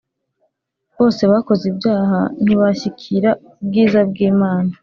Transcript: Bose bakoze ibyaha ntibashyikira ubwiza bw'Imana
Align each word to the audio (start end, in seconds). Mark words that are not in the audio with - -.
Bose 0.97 1.21
bakoze 1.31 1.63
ibyaha 1.71 2.19
ntibashyikira 2.43 3.29
ubwiza 3.61 3.99
bw'Imana 4.09 4.71